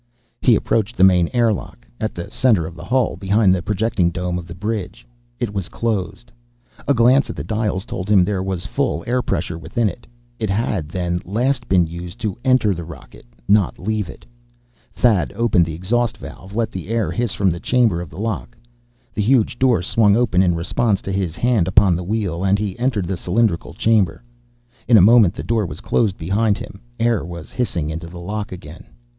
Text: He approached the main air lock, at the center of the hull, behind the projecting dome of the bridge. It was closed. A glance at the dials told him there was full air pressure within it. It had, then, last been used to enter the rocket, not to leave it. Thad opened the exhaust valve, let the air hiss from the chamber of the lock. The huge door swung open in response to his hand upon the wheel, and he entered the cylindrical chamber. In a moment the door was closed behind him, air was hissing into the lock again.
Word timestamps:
He 0.41 0.55
approached 0.55 0.97
the 0.97 1.03
main 1.03 1.29
air 1.31 1.53
lock, 1.53 1.85
at 1.99 2.15
the 2.15 2.31
center 2.31 2.65
of 2.65 2.73
the 2.75 2.83
hull, 2.85 3.15
behind 3.17 3.53
the 3.53 3.61
projecting 3.61 4.09
dome 4.09 4.39
of 4.39 4.47
the 4.47 4.55
bridge. 4.55 5.05
It 5.39 5.53
was 5.53 5.69
closed. 5.69 6.31
A 6.87 6.93
glance 6.95 7.29
at 7.29 7.35
the 7.35 7.43
dials 7.43 7.85
told 7.85 8.09
him 8.09 8.25
there 8.25 8.41
was 8.41 8.65
full 8.65 9.03
air 9.05 9.21
pressure 9.21 9.59
within 9.59 9.87
it. 9.87 10.07
It 10.39 10.49
had, 10.49 10.89
then, 10.89 11.21
last 11.23 11.69
been 11.69 11.85
used 11.85 12.17
to 12.21 12.35
enter 12.43 12.73
the 12.73 12.83
rocket, 12.83 13.27
not 13.47 13.75
to 13.75 13.83
leave 13.83 14.09
it. 14.09 14.25
Thad 14.91 15.33
opened 15.35 15.65
the 15.67 15.75
exhaust 15.75 16.17
valve, 16.17 16.55
let 16.55 16.71
the 16.71 16.87
air 16.87 17.11
hiss 17.11 17.33
from 17.33 17.51
the 17.51 17.59
chamber 17.59 18.01
of 18.01 18.09
the 18.09 18.17
lock. 18.17 18.57
The 19.13 19.21
huge 19.21 19.59
door 19.59 19.83
swung 19.83 20.15
open 20.17 20.41
in 20.41 20.55
response 20.55 21.03
to 21.03 21.11
his 21.11 21.35
hand 21.35 21.67
upon 21.67 21.95
the 21.95 22.03
wheel, 22.03 22.43
and 22.43 22.57
he 22.57 22.73
entered 22.79 23.05
the 23.05 23.17
cylindrical 23.17 23.75
chamber. 23.75 24.23
In 24.87 24.97
a 24.97 24.99
moment 24.99 25.35
the 25.35 25.43
door 25.43 25.67
was 25.67 25.79
closed 25.79 26.17
behind 26.17 26.57
him, 26.57 26.81
air 26.99 27.23
was 27.23 27.51
hissing 27.51 27.91
into 27.91 28.07
the 28.07 28.19
lock 28.19 28.51
again. 28.51 28.85